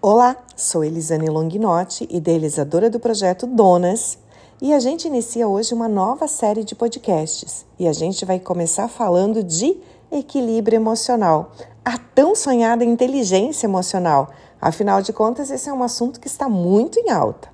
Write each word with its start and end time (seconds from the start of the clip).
Olá, 0.00 0.36
sou 0.54 0.84
Elisane 0.84 1.28
Longinotti, 1.28 2.06
idealizadora 2.08 2.88
do 2.88 3.00
projeto 3.00 3.48
Donas, 3.48 4.16
e 4.62 4.72
a 4.72 4.78
gente 4.78 5.08
inicia 5.08 5.48
hoje 5.48 5.74
uma 5.74 5.88
nova 5.88 6.28
série 6.28 6.62
de 6.62 6.76
podcasts. 6.76 7.66
E 7.76 7.88
a 7.88 7.92
gente 7.92 8.24
vai 8.24 8.38
começar 8.38 8.86
falando 8.86 9.42
de 9.42 9.76
equilíbrio 10.12 10.76
emocional, 10.76 11.50
a 11.84 11.98
tão 11.98 12.36
sonhada 12.36 12.84
inteligência 12.84 13.66
emocional. 13.66 14.30
Afinal 14.60 15.02
de 15.02 15.12
contas, 15.12 15.50
esse 15.50 15.68
é 15.68 15.72
um 15.72 15.82
assunto 15.82 16.20
que 16.20 16.28
está 16.28 16.48
muito 16.48 17.00
em 17.00 17.10
alta. 17.10 17.48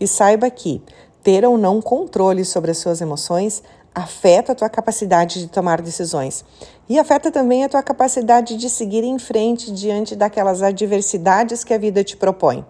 E 0.00 0.08
saiba 0.08 0.48
que 0.48 0.82
ter 1.22 1.44
ou 1.44 1.58
não 1.58 1.82
controle 1.82 2.46
sobre 2.46 2.70
as 2.70 2.78
suas 2.78 3.02
emoções 3.02 3.62
afeta 3.94 4.52
a 4.52 4.54
tua 4.54 4.68
capacidade 4.68 5.40
de 5.40 5.48
tomar 5.48 5.80
decisões 5.82 6.44
e 6.88 6.98
afeta 6.98 7.30
também 7.30 7.64
a 7.64 7.68
tua 7.68 7.82
capacidade 7.82 8.56
de 8.56 8.68
seguir 8.68 9.04
em 9.04 9.18
frente 9.18 9.72
diante 9.72 10.14
daquelas 10.14 10.62
adversidades 10.62 11.64
que 11.64 11.74
a 11.74 11.78
vida 11.78 12.02
te 12.04 12.16
propõe. 12.16 12.64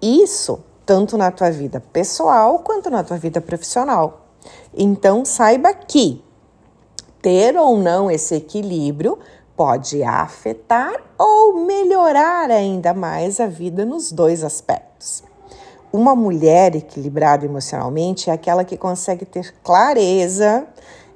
Isso 0.00 0.60
tanto 0.86 1.16
na 1.16 1.30
tua 1.30 1.50
vida 1.50 1.80
pessoal 1.92 2.58
quanto 2.58 2.90
na 2.90 3.02
tua 3.02 3.16
vida 3.16 3.40
profissional. 3.40 4.26
Então 4.72 5.24
saiba 5.24 5.72
que 5.72 6.22
ter 7.22 7.56
ou 7.56 7.78
não 7.78 8.10
esse 8.10 8.34
equilíbrio 8.34 9.18
pode 9.56 10.02
afetar 10.02 10.92
ou 11.18 11.64
melhorar 11.64 12.50
ainda 12.50 12.92
mais 12.92 13.40
a 13.40 13.46
vida 13.46 13.84
nos 13.84 14.12
dois 14.12 14.44
aspectos. 14.44 15.22
Uma 15.96 16.16
mulher 16.16 16.74
equilibrada 16.74 17.46
emocionalmente 17.46 18.28
é 18.28 18.32
aquela 18.32 18.64
que 18.64 18.76
consegue 18.76 19.24
ter 19.24 19.54
clareza 19.62 20.66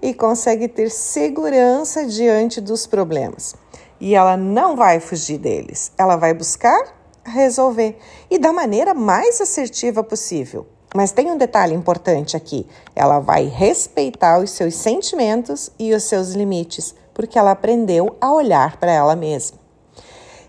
e 0.00 0.14
consegue 0.14 0.68
ter 0.68 0.88
segurança 0.88 2.06
diante 2.06 2.60
dos 2.60 2.86
problemas. 2.86 3.56
E 4.00 4.14
ela 4.14 4.36
não 4.36 4.76
vai 4.76 5.00
fugir 5.00 5.36
deles, 5.36 5.90
ela 5.98 6.14
vai 6.14 6.32
buscar 6.32 6.94
resolver 7.24 7.98
e 8.30 8.38
da 8.38 8.52
maneira 8.52 8.94
mais 8.94 9.40
assertiva 9.40 10.04
possível. 10.04 10.64
Mas 10.94 11.10
tem 11.10 11.28
um 11.28 11.36
detalhe 11.36 11.74
importante 11.74 12.36
aqui: 12.36 12.64
ela 12.94 13.18
vai 13.18 13.46
respeitar 13.46 14.38
os 14.38 14.52
seus 14.52 14.76
sentimentos 14.76 15.72
e 15.76 15.92
os 15.92 16.04
seus 16.04 16.34
limites, 16.34 16.94
porque 17.12 17.36
ela 17.36 17.50
aprendeu 17.50 18.16
a 18.20 18.32
olhar 18.32 18.76
para 18.76 18.92
ela 18.92 19.16
mesma. 19.16 19.58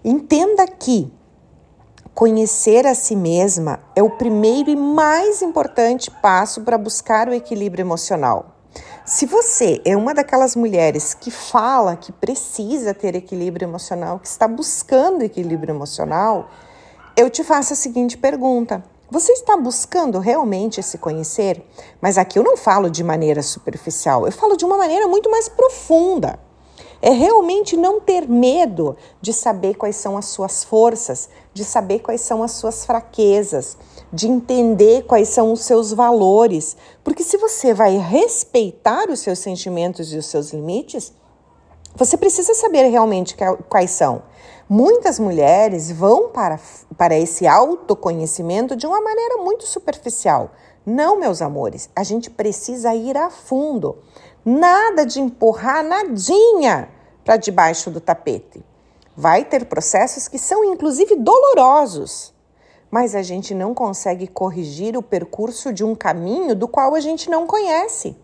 Entenda 0.06 0.68
que 0.68 1.12
Conhecer 2.20 2.86
a 2.86 2.94
si 2.94 3.16
mesma 3.16 3.80
é 3.96 4.04
o 4.04 4.10
primeiro 4.10 4.70
e 4.70 4.76
mais 4.76 5.42
importante 5.42 6.12
passo 6.12 6.64
para 6.64 6.78
buscar 6.78 7.30
o 7.30 7.34
equilíbrio 7.34 7.82
emocional. 7.82 8.58
Se 9.06 9.26
você 9.26 9.82
é 9.86 9.96
uma 9.96 10.14
daquelas 10.14 10.54
mulheres 10.54 11.14
que 11.14 11.32
fala 11.32 11.96
que 11.96 12.12
precisa 12.12 12.94
ter 12.94 13.16
equilíbrio 13.16 13.66
emocional, 13.66 14.20
que 14.20 14.28
está 14.28 14.50
buscando 14.50 15.22
equilíbrio 15.22 15.74
emocional, 15.74 16.50
eu 17.16 17.30
te 17.30 17.42
faço 17.42 17.72
a 17.72 17.78
seguinte 17.78 18.18
pergunta: 18.18 18.84
você 19.10 19.32
está 19.32 19.56
buscando 19.56 20.20
realmente 20.20 20.84
se 20.84 20.98
conhecer? 20.98 21.66
Mas 22.02 22.18
aqui 22.18 22.38
eu 22.38 22.44
não 22.44 22.58
falo 22.58 22.90
de 22.90 23.02
maneira 23.02 23.42
superficial, 23.42 24.26
eu 24.26 24.32
falo 24.34 24.58
de 24.58 24.66
uma 24.66 24.76
maneira 24.76 25.08
muito 25.08 25.32
mais 25.32 25.48
profunda. 25.48 26.38
É 27.02 27.12
realmente 27.12 27.78
não 27.78 28.02
ter 28.02 28.28
medo 28.28 28.98
de 29.22 29.32
saber 29.32 29.76
quais 29.76 29.96
são 29.96 30.18
as 30.18 30.26
suas 30.26 30.64
forças, 30.64 31.30
de 31.54 31.64
saber 31.64 32.00
quais 32.00 32.22
são 32.22 32.44
as 32.44 32.52
suas 32.52 32.86
fraquezas, 32.86 33.78
de 34.12 34.28
entender 34.28 35.04
quais 35.04 35.30
são 35.30 35.54
os 35.54 35.62
seus 35.62 35.94
valores. 35.94 36.76
Porque 37.04 37.24
se 37.24 37.38
você 37.38 37.74
vai 37.74 37.98
respeitar 37.98 39.10
os 39.10 39.20
seus 39.20 39.40
sentimentos 39.40 40.12
e 40.12 40.18
os 40.18 40.26
seus 40.26 40.52
limites, 40.52 41.14
você 41.96 42.18
precisa 42.18 42.54
saber 42.54 42.84
realmente 42.90 43.36
quais 43.70 43.92
são. 43.92 44.24
Muitas 44.70 45.18
mulheres 45.20 45.90
vão 45.90 46.30
para, 46.30 46.60
para 46.98 47.18
esse 47.18 47.48
autoconhecimento 47.48 48.76
de 48.76 48.86
uma 48.86 49.02
maneira 49.02 49.38
muito 49.38 49.66
superficial. 49.66 50.52
Não, 50.86 51.20
meus 51.20 51.42
amores, 51.42 51.90
a 51.96 52.04
gente 52.04 52.30
precisa 52.30 52.94
ir 52.94 53.18
a 53.18 53.30
fundo. 53.30 53.98
Nada 54.46 55.06
de 55.06 55.20
empurrar 55.20 55.84
nadinha 55.84 56.90
para 57.26 57.38
debaixo 57.38 57.92
do 57.92 58.00
tapete. 58.00 58.64
Vai 59.16 59.44
ter 59.44 59.66
processos 59.66 60.28
que 60.28 60.40
são 60.40 60.64
inclusive 60.64 61.16
dolorosos, 61.18 62.34
mas 62.90 63.14
a 63.14 63.22
gente 63.22 63.54
não 63.54 63.74
consegue 63.74 64.28
corrigir 64.28 64.98
o 64.98 65.04
percurso 65.04 65.74
de 65.74 65.84
um 65.84 65.94
caminho 65.94 66.56
do 66.56 66.68
qual 66.68 66.96
a 66.96 67.00
gente 67.00 67.30
não 67.30 67.46
conhece. 67.46 68.16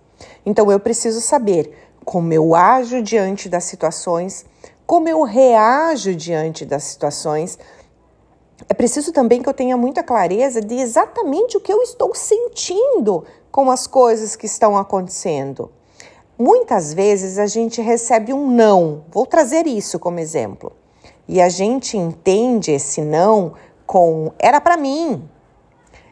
Então 0.46 0.72
eu 0.72 0.80
preciso 0.80 1.20
saber 1.20 1.76
como 2.06 2.32
eu 2.32 2.56
ajo 2.56 3.02
diante 3.02 3.50
das 3.50 3.66
situações, 3.66 4.46
como 4.86 5.10
eu 5.10 5.24
reajo 5.24 6.16
diante 6.16 6.66
das 6.66 6.84
situações. 6.84 7.60
É 8.70 8.74
preciso 8.74 9.12
também 9.12 9.42
que 9.42 9.50
eu 9.50 9.54
tenha 9.54 9.76
muita 9.76 10.02
clareza 10.02 10.62
de 10.62 10.76
exatamente 10.76 11.58
o 11.58 11.60
que 11.60 11.74
eu 11.74 11.82
estou 11.82 12.16
sentindo 12.16 13.26
com 13.52 13.70
as 13.70 13.86
coisas 13.86 14.36
que 14.36 14.46
estão 14.46 14.78
acontecendo. 14.78 15.72
Muitas 16.38 16.94
vezes 16.94 17.40
a 17.40 17.48
gente 17.48 17.82
recebe 17.82 18.34
um 18.34 18.50
não, 18.50 19.06
vou 19.10 19.26
trazer 19.26 19.66
isso 19.68 19.98
como 19.98 20.20
exemplo, 20.20 20.74
e 21.28 21.42
a 21.42 21.48
gente 21.48 21.98
entende 21.98 22.72
esse 22.72 23.02
não 23.02 23.54
com 23.86 24.34
era 24.38 24.60
para 24.60 24.76
mim, 24.76 25.30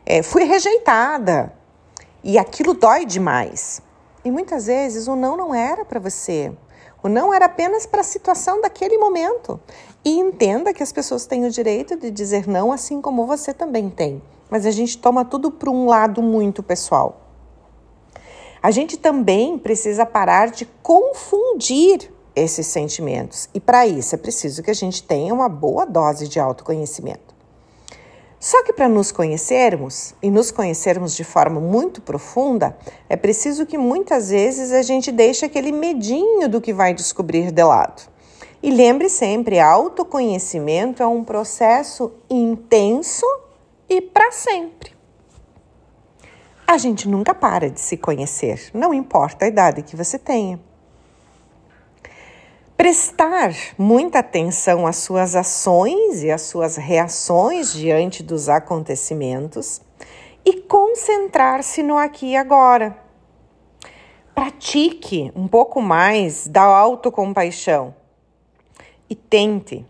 é, 0.06 0.24
fui 0.24 0.46
rejeitada, 0.46 1.52
e 2.24 2.38
aquilo 2.38 2.74
dói 2.74 3.06
demais. 3.06 3.82
E 4.24 4.32
muitas 4.32 4.68
vezes 4.68 5.10
o 5.10 5.16
não 5.16 5.36
não 5.36 5.54
era 5.54 5.84
para 5.84 6.00
você, 6.00 6.54
o 7.04 7.10
não 7.10 7.34
era 7.34 7.48
apenas 7.48 7.86
para 7.86 8.00
a 8.00 8.06
situação 8.06 8.62
daquele 8.62 8.98
momento. 8.98 9.60
E 10.06 10.18
entenda 10.18 10.74
que 10.74 10.82
as 10.82 10.94
pessoas 10.94 11.26
têm 11.26 11.46
o 11.46 11.52
direito 11.52 11.98
de 11.98 12.10
dizer 12.10 12.48
não, 12.48 12.72
assim 12.72 13.02
como 13.02 13.26
você 13.26 13.54
também 13.54 13.90
tem. 13.90 14.22
Mas 14.50 14.66
a 14.66 14.72
gente 14.72 14.98
toma 14.98 15.26
tudo 15.26 15.52
para 15.52 15.70
um 15.70 15.86
lado 15.86 16.22
muito 16.22 16.64
pessoal. 16.64 17.23
A 18.64 18.72
gente 18.72 18.96
também 18.96 19.58
precisa 19.58 20.06
parar 20.06 20.50
de 20.50 20.66
confundir 20.82 22.10
esses 22.34 22.66
sentimentos. 22.66 23.50
E 23.54 23.60
para 23.60 23.86
isso 23.86 24.16
é 24.16 24.18
preciso 24.18 24.64
que 24.64 24.72
a 24.72 24.74
gente 24.74 25.04
tenha 25.04 25.34
uma 25.34 25.50
boa 25.50 25.86
dose 25.86 26.30
de 26.30 26.40
autoconhecimento. 26.40 27.36
Só 28.40 28.64
que 28.64 28.72
para 28.72 28.88
nos 28.88 29.12
conhecermos 29.12 30.16
e 30.22 30.32
nos 30.32 30.50
conhecermos 30.50 31.14
de 31.14 31.26
forma 31.26 31.60
muito 31.60 32.02
profunda, 32.02 32.78
é 33.10 33.18
preciso 33.18 33.66
que 33.66 33.78
muitas 33.78 34.30
vezes 34.30 34.72
a 34.72 34.82
gente 34.82 35.12
deixe 35.12 35.46
aquele 35.46 35.74
medinho 35.74 36.48
do 36.48 36.62
que 36.62 36.72
vai 36.72 36.94
descobrir 36.94 37.52
de 37.52 37.64
lado. 37.64 38.04
E 38.62 38.72
lembre 38.72 39.10
sempre, 39.10 39.60
autoconhecimento 39.60 41.04
é 41.04 41.08
um 41.08 41.22
processo 41.22 42.14
intenso 42.30 43.26
e 43.90 44.00
para 44.00 44.32
sempre. 44.32 45.03
A 46.66 46.78
gente 46.78 47.10
nunca 47.10 47.36
para 47.36 47.70
de 47.70 47.80
se 47.80 47.98
conhecer, 47.98 48.72
não 48.74 48.94
importa 48.94 49.46
a 49.46 49.48
idade 49.48 49.84
que 49.84 49.96
você 49.96 50.18
tenha. 50.18 50.60
Prestar 52.78 53.54
muita 53.78 54.20
atenção 54.20 54.88
às 54.88 54.96
suas 54.96 55.36
ações 55.36 56.24
e 56.24 56.32
às 56.32 56.42
suas 56.44 56.76
reações 56.78 57.74
diante 57.74 58.24
dos 58.24 58.50
acontecimentos 58.50 59.82
e 60.46 60.62
concentrar-se 60.62 61.84
no 61.84 61.98
aqui 61.98 62.28
e 62.32 62.36
agora. 62.36 62.98
Pratique 64.34 65.32
um 65.36 65.48
pouco 65.48 65.82
mais 65.82 66.48
da 66.48 66.64
autocompaixão 66.64 67.94
e 69.10 69.16
tente, 69.16 69.86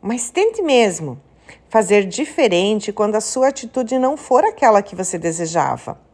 mas 0.00 0.30
tente 0.30 0.62
mesmo, 0.62 1.20
fazer 1.68 2.04
diferente 2.04 2.92
quando 2.92 3.16
a 3.16 3.20
sua 3.20 3.48
atitude 3.48 3.98
não 3.98 4.16
for 4.16 4.44
aquela 4.44 4.82
que 4.82 4.94
você 4.94 5.18
desejava. 5.18 6.07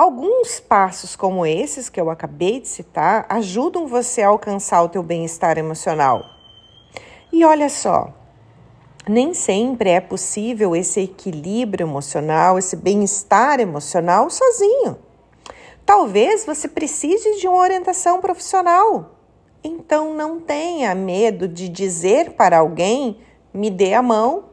Alguns 0.00 0.58
passos 0.60 1.14
como 1.14 1.44
esses 1.44 1.90
que 1.90 2.00
eu 2.00 2.08
acabei 2.08 2.58
de 2.58 2.68
citar 2.68 3.26
ajudam 3.28 3.86
você 3.86 4.22
a 4.22 4.28
alcançar 4.28 4.82
o 4.82 4.88
teu 4.88 5.02
bem-estar 5.02 5.58
emocional. 5.58 6.24
E 7.30 7.44
olha 7.44 7.68
só, 7.68 8.08
nem 9.06 9.34
sempre 9.34 9.90
é 9.90 10.00
possível 10.00 10.74
esse 10.74 11.00
equilíbrio 11.00 11.84
emocional, 11.84 12.58
esse 12.58 12.76
bem-estar 12.76 13.60
emocional 13.60 14.30
sozinho. 14.30 14.96
Talvez 15.84 16.46
você 16.46 16.66
precise 16.66 17.38
de 17.38 17.46
uma 17.46 17.58
orientação 17.58 18.22
profissional. 18.22 19.16
Então 19.62 20.14
não 20.14 20.40
tenha 20.40 20.94
medo 20.94 21.46
de 21.46 21.68
dizer 21.68 22.30
para 22.36 22.60
alguém: 22.60 23.20
me 23.52 23.68
dê 23.68 23.92
a 23.92 24.00
mão 24.00 24.44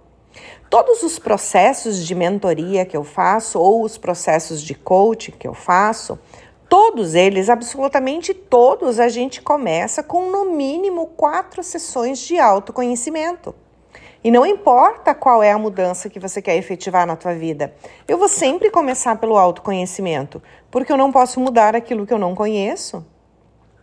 Todos 0.70 1.02
os 1.02 1.18
processos 1.18 2.06
de 2.06 2.14
mentoria 2.14 2.86
que 2.86 2.98
eu 2.98 3.04
faço 3.04 3.58
ou 3.58 3.84
os 3.84 3.98
processos 3.98 4.62
de 4.62 4.76
coaching 4.76 5.32
que 5.32 5.48
eu 5.48 5.54
faço, 5.54 6.20
todos 6.68 7.16
eles, 7.16 7.50
absolutamente 7.50 8.34
todos, 8.34 9.00
a 9.00 9.08
gente 9.08 9.42
começa 9.42 10.04
com 10.04 10.30
no 10.30 10.52
mínimo 10.52 11.08
quatro 11.08 11.64
sessões 11.64 12.20
de 12.20 12.38
autoconhecimento. 12.38 13.56
E 14.22 14.30
não 14.30 14.46
importa 14.46 15.16
qual 15.16 15.42
é 15.42 15.54
a 15.54 15.58
mudança 15.58 16.10
que 16.10 16.20
você 16.20 16.42
quer 16.42 16.58
efetivar 16.58 17.08
na 17.08 17.16
tua 17.16 17.34
vida, 17.34 17.74
eu 18.06 18.18
vou 18.18 18.28
sempre 18.28 18.70
começar 18.70 19.16
pelo 19.16 19.38
autoconhecimento, 19.38 20.44
porque 20.70 20.92
eu 20.92 20.98
não 20.98 21.14
posso 21.14 21.40
mudar 21.40 21.78
aquilo 21.78 22.06
que 22.06 22.14
eu 22.14 22.20
não 22.20 22.36
conheço. 22.36 23.06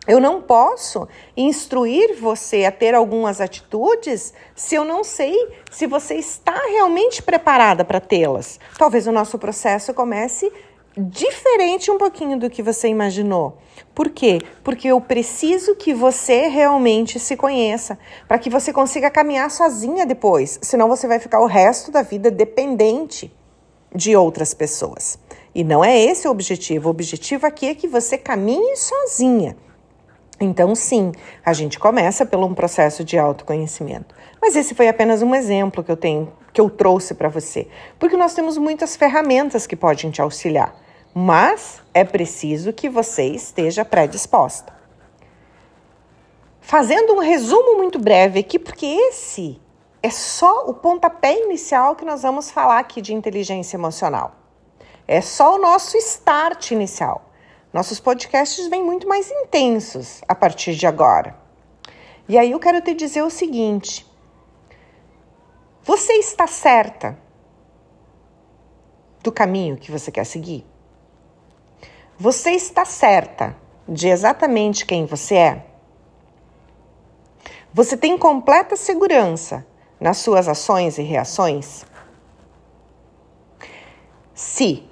Eu 0.07 0.19
não 0.19 0.41
posso 0.41 1.07
instruir 1.35 2.15
você 2.19 2.65
a 2.65 2.71
ter 2.71 2.93
algumas 2.93 3.41
atitudes 3.41 4.33
se 4.55 4.75
eu 4.75 4.85
não 4.85 5.03
sei 5.03 5.35
se 5.71 5.87
você 5.87 6.15
está 6.15 6.55
realmente 6.69 7.23
preparada 7.23 7.83
para 7.83 7.99
tê-las. 7.99 8.59
Talvez 8.77 9.07
o 9.07 9.11
nosso 9.11 9.39
processo 9.39 9.93
comece 9.93 10.51
diferente 10.97 11.91
um 11.91 11.97
pouquinho 11.97 12.39
do 12.39 12.49
que 12.49 12.61
você 12.61 12.87
imaginou. 12.87 13.57
Por 13.93 14.09
quê? 14.09 14.39
Porque 14.63 14.87
eu 14.87 15.01
preciso 15.01 15.75
que 15.75 15.93
você 15.93 16.47
realmente 16.47 17.19
se 17.19 17.35
conheça, 17.35 17.97
para 18.27 18.39
que 18.39 18.49
você 18.49 18.71
consiga 18.71 19.09
caminhar 19.09 19.51
sozinha 19.51 20.05
depois, 20.05 20.57
senão 20.61 20.87
você 20.87 21.07
vai 21.07 21.19
ficar 21.19 21.41
o 21.41 21.47
resto 21.47 21.91
da 21.91 22.01
vida 22.01 22.31
dependente 22.31 23.33
de 23.93 24.15
outras 24.15 24.53
pessoas. 24.53 25.17
E 25.53 25.63
não 25.63 25.83
é 25.83 25.97
esse 25.97 26.27
o 26.27 26.31
objetivo. 26.31 26.87
O 26.87 26.91
objetivo 26.91 27.47
aqui 27.47 27.67
é 27.67 27.75
que 27.75 27.87
você 27.87 28.17
caminhe 28.17 28.75
sozinha. 28.75 29.55
Então, 30.39 30.75
sim, 30.75 31.11
a 31.45 31.53
gente 31.53 31.79
começa 31.79 32.25
pelo 32.25 32.45
um 32.45 32.53
processo 32.53 33.03
de 33.03 33.17
autoconhecimento. 33.17 34.13
Mas 34.41 34.55
esse 34.55 34.75
foi 34.75 34.87
apenas 34.87 35.21
um 35.21 35.33
exemplo 35.33 35.83
que 35.83 35.91
eu 35.91 35.97
tenho, 35.97 36.31
que 36.51 36.59
eu 36.59 36.69
trouxe 36.69 37.13
para 37.13 37.29
você, 37.29 37.67
porque 37.97 38.17
nós 38.17 38.33
temos 38.33 38.57
muitas 38.57 38.95
ferramentas 38.95 39.65
que 39.65 39.75
podem 39.75 40.11
te 40.11 40.21
auxiliar, 40.21 40.75
mas 41.13 41.81
é 41.93 42.03
preciso 42.03 42.73
que 42.73 42.89
você 42.89 43.23
esteja 43.23 43.85
predisposta. 43.85 44.73
Fazendo 46.59 47.13
um 47.13 47.19
resumo 47.19 47.77
muito 47.77 47.99
breve 47.99 48.39
aqui, 48.39 48.59
porque 48.59 48.85
esse 48.85 49.61
é 50.01 50.09
só 50.09 50.65
o 50.67 50.73
pontapé 50.73 51.41
inicial 51.43 51.95
que 51.95 52.03
nós 52.03 52.23
vamos 52.23 52.51
falar 52.51 52.79
aqui 52.79 53.01
de 53.01 53.13
inteligência 53.13 53.77
emocional. 53.77 54.35
É 55.07 55.21
só 55.21 55.55
o 55.55 55.57
nosso 55.59 55.95
start 55.97 56.71
inicial. 56.71 57.29
Nossos 57.75 57.99
podcasts 57.99 58.69
vêm 58.69 58.81
muito 58.81 59.05
mais 59.05 59.29
intensos 59.29 60.21
a 60.29 60.33
partir 60.33 60.75
de 60.75 60.87
agora. 60.87 61.35
E 62.25 62.37
aí 62.37 62.51
eu 62.51 62.57
quero 62.57 62.79
te 62.81 62.93
dizer 62.93 63.21
o 63.21 63.29
seguinte: 63.29 64.09
você 65.83 66.13
está 66.13 66.47
certa 66.47 67.19
do 69.21 69.29
caminho 69.29 69.75
que 69.75 69.91
você 69.91 70.09
quer 70.09 70.25
seguir? 70.25 70.65
Você 72.17 72.51
está 72.51 72.85
certa 72.85 73.53
de 73.85 74.07
exatamente 74.07 74.85
quem 74.85 75.05
você 75.05 75.35
é? 75.35 75.65
Você 77.73 77.97
tem 77.97 78.17
completa 78.17 78.77
segurança 78.77 79.67
nas 79.99 80.19
suas 80.19 80.47
ações 80.47 80.97
e 80.97 81.01
reações? 81.01 81.85
Se 84.33 84.89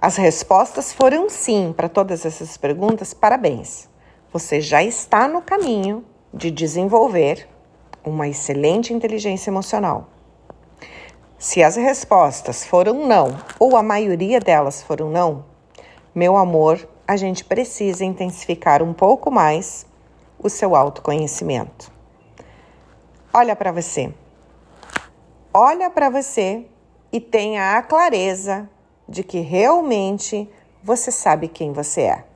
as 0.00 0.16
respostas 0.16 0.94
foram 0.94 1.28
sim 1.28 1.74
para 1.76 1.88
todas 1.88 2.24
essas 2.24 2.56
perguntas. 2.56 3.12
Parabéns! 3.12 3.86
Você 4.32 4.58
já 4.60 4.82
está 4.82 5.28
no 5.28 5.42
caminho 5.42 6.02
de 6.32 6.50
desenvolver 6.50 7.46
uma 8.02 8.26
excelente 8.26 8.94
inteligência 8.94 9.50
emocional. 9.50 10.08
Se 11.38 11.62
as 11.62 11.76
respostas 11.76 12.64
foram 12.64 13.06
não, 13.06 13.36
ou 13.58 13.76
a 13.76 13.82
maioria 13.82 14.40
delas 14.40 14.82
foram 14.82 15.10
não, 15.10 15.44
meu 16.14 16.36
amor, 16.36 16.88
a 17.06 17.16
gente 17.16 17.44
precisa 17.44 18.04
intensificar 18.04 18.82
um 18.82 18.94
pouco 18.94 19.30
mais 19.30 19.84
o 20.38 20.48
seu 20.48 20.74
autoconhecimento. 20.74 21.92
Olha 23.34 23.54
para 23.54 23.70
você. 23.70 24.14
Olha 25.52 25.90
para 25.90 26.08
você 26.08 26.64
e 27.12 27.20
tenha 27.20 27.76
a 27.76 27.82
clareza 27.82 28.68
de 29.10 29.24
que 29.24 29.40
realmente 29.40 30.48
você 30.82 31.10
sabe 31.10 31.48
quem 31.48 31.72
você 31.72 32.02
é. 32.02 32.29